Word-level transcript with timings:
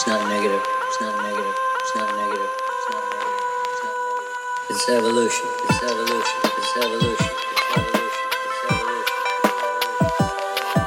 It's 0.00 0.08
not 0.08 0.26
negative. 0.30 0.64
It's 0.64 1.00
not 1.02 1.14
negative. 1.22 1.54
It's 1.76 1.94
not 1.94 2.16
negative. 2.16 2.48
It's 2.56 2.88
not 2.88 3.04
negative. 3.12 3.44
It's 3.68 3.84
not 3.84 3.92
negative. 4.00 4.32
It's 4.70 4.88
evolution. 4.88 5.48
It's 5.60 5.82
evolution. 5.82 6.40
It's 6.56 6.76
evolution. 6.80 7.32
It's 7.52 7.68
evolution. 7.76 8.24
It's 8.48 8.64
evolution. 8.72 9.20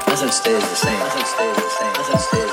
Nothing 0.09 0.31
stays 0.31 0.65
the 0.65 0.75
same. 0.81 0.97
Nothing 0.97 1.25
stays 1.29 1.55
the 1.61 1.69
same. 1.77 1.93
Nothing 1.93 2.17
stays 2.25 2.52